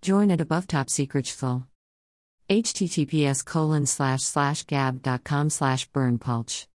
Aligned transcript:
join 0.00 0.30
at 0.30 0.40
above 0.40 0.66
top 0.66 0.88
secret 0.88 1.26
https 2.48 3.44
colon 3.44 3.86
slash 3.86 4.22
slash 4.22 4.64
gab.com 4.64 5.50
slash 5.50 5.90
berndpulch 5.90 6.66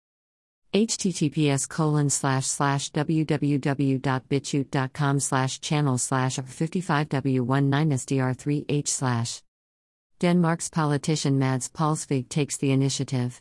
https 0.74 1.68
colon 1.68 2.08
slash 2.10 2.46
slash 2.46 2.90
www.bitchute.com 2.90 5.20
slash 5.20 5.60
channel 5.60 5.98
slash 5.98 6.38
55w19sdr3h 6.38 8.88
slash. 8.88 9.40
Denmark's 10.18 10.68
politician 10.68 11.38
Mads 11.38 11.68
Palsvig 11.68 12.28
takes 12.28 12.56
the 12.56 12.72
initiative. 12.72 13.40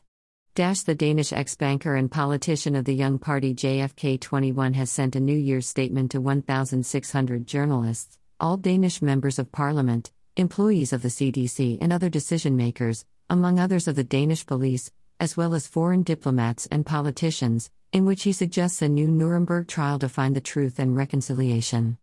Dash 0.54 0.82
the 0.82 0.94
Danish 0.94 1.34
ex 1.34 1.56
banker 1.56 1.96
and 1.96 2.12
politician 2.12 2.76
of 2.76 2.86
the 2.86 2.94
Young 2.94 3.18
Party 3.18 3.56
JFK 3.56 4.22
21 4.22 4.74
has 4.74 4.92
sent 4.92 5.16
a 5.16 5.20
New 5.20 5.36
Year's 5.36 5.66
statement 5.66 6.12
to 6.12 6.22
1,600 6.22 7.48
journalists, 7.48 8.20
all 8.44 8.58
Danish 8.58 9.02
members 9.02 9.40
of 9.40 9.54
parliament, 9.54 10.12
employees 10.36 10.92
of 10.92 11.02
the 11.02 11.08
CDC, 11.08 11.78
and 11.80 11.94
other 11.94 12.10
decision 12.10 12.58
makers, 12.58 13.06
among 13.30 13.58
others 13.58 13.88
of 13.88 13.96
the 13.96 14.04
Danish 14.04 14.46
police, 14.46 14.92
as 15.18 15.38
well 15.38 15.56
as 15.56 15.66
foreign 15.66 16.04
diplomats 16.04 16.68
and 16.70 16.86
politicians, 16.86 17.72
in 17.94 18.04
which 18.04 18.24
he 18.24 18.34
suggests 18.34 18.82
a 18.82 18.90
new 18.90 19.08
Nuremberg 19.08 19.70
trial 19.70 19.98
to 19.98 20.10
find 20.10 20.36
the 20.36 20.42
truth 20.42 20.78
and 20.78 20.94
reconciliation. 20.94 21.98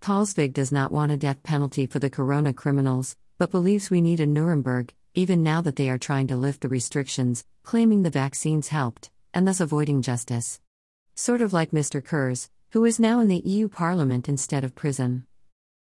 Palsvig 0.00 0.54
does 0.54 0.72
not 0.72 0.90
want 0.90 1.12
a 1.12 1.18
death 1.18 1.42
penalty 1.42 1.84
for 1.84 1.98
the 1.98 2.08
corona 2.08 2.54
criminals, 2.54 3.14
but 3.36 3.50
believes 3.50 3.90
we 3.90 4.00
need 4.00 4.20
a 4.20 4.26
Nuremberg, 4.26 4.94
even 5.12 5.42
now 5.42 5.60
that 5.60 5.76
they 5.76 5.90
are 5.90 5.98
trying 5.98 6.28
to 6.28 6.36
lift 6.36 6.62
the 6.62 6.70
restrictions, 6.70 7.44
claiming 7.62 8.04
the 8.04 8.08
vaccines 8.24 8.68
helped, 8.68 9.10
and 9.34 9.46
thus 9.46 9.60
avoiding 9.60 10.00
justice. 10.00 10.62
Sort 11.14 11.42
of 11.42 11.52
like 11.52 11.72
Mr. 11.72 12.02
Kurz, 12.02 12.48
who 12.70 12.86
is 12.86 12.98
now 12.98 13.20
in 13.20 13.28
the 13.28 13.42
EU 13.44 13.68
Parliament 13.68 14.30
instead 14.30 14.64
of 14.64 14.74
prison. 14.74 15.26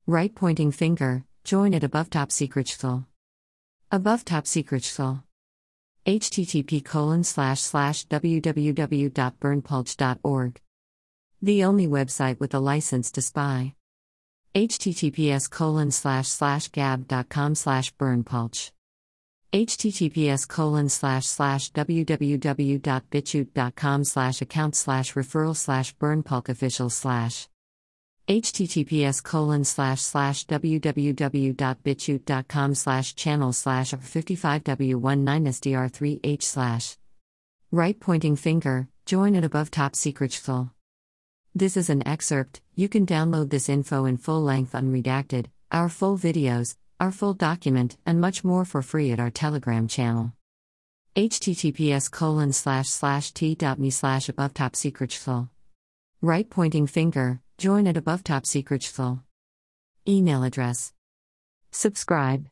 Right 0.10 0.34
pointing 0.34 0.72
finger, 0.72 1.26
join 1.44 1.74
at 1.74 1.84
above 1.84 2.10
top 2.10 2.32
secret 2.32 2.78
Above 3.92 4.24
top 4.24 4.48
secret 4.48 4.84
http 6.06 6.86
colon 6.86 7.26
slash 7.26 7.60
slash 7.60 8.08
www.berndpulch.org. 8.08 10.62
The 11.42 11.64
only 11.66 11.88
website 11.88 12.40
with 12.40 12.54
a 12.54 12.60
license 12.60 13.12
to 13.12 13.22
spy. 13.22 13.76
Https 14.56 15.50
colon 15.50 15.92
slash 15.92 16.30
slash 16.30 16.70
gab.com 16.70 17.56
slash 17.56 17.94
berndpulch 17.96 18.72
https 19.52 20.48
colon 20.48 20.88
slash 20.88 21.26
slash 21.26 21.74
www.bitchute.com 21.74 24.04
slash 24.06 24.42
account 24.42 24.76
slash 24.76 25.16
referral 25.16 25.56
slash 25.56 25.94
berndpulch 25.98 26.48
official 26.48 26.90
slash 26.90 27.50
https 28.28 29.24
colon 29.24 29.64
slash 29.64 30.02
slash 30.02 30.46
www.bitchute.com 30.46 32.76
slash 32.76 33.16
channel 33.16 33.54
slash 33.54 33.92
55w19sdr3h 33.92 36.44
slash 36.44 36.98
right 37.72 38.00
pointing 38.00 38.36
finger 38.36 38.88
join 39.06 39.36
at 39.36 39.44
above 39.44 39.72
top 39.72 39.96
secret 39.96 40.34
full 40.34 40.72
this 41.58 41.76
is 41.76 41.90
an 41.90 42.08
excerpt, 42.08 42.62
you 42.76 42.88
can 42.88 43.08
download 43.08 43.50
this 43.50 43.68
info 43.68 44.06
in 44.06 44.18
full 44.18 44.44
length 44.44 44.74
unredacted, 44.74 45.48
our 45.72 45.90
full 45.90 46.16
videos, 46.16 46.76
our 47.00 47.12
full 47.12 47.34
document, 47.34 47.98
and 48.06 48.22
much 48.22 48.44
more 48.44 48.64
for 48.64 48.84
free 48.84 49.12
at 49.12 49.20
our 49.20 49.32
Telegram 49.32 49.88
channel. 49.88 50.34
https 51.16 52.12
colon 52.12 52.54
slash 52.54 52.90
slash 52.90 53.32
t.me 53.32 53.90
slash 53.90 54.30
above 54.30 54.54
top 54.54 54.76
secret 54.76 55.12
full. 55.12 55.50
Right 56.22 56.48
pointing 56.48 56.86
finger, 56.86 57.42
join 57.58 57.88
at 57.88 57.98
above 57.98 58.24
top 58.24 58.46
secret 58.46 58.84
full. 58.84 59.24
Email 60.08 60.44
address. 60.44 60.94
Subscribe. 61.72 62.46